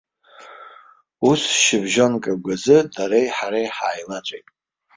Ус 1.29 1.41
шьыбжьонк 1.61 2.23
агәазы 2.33 2.77
дареи 2.93 3.27
ҳареи 3.35 3.69
ҳааилаҵәеит. 3.75 4.47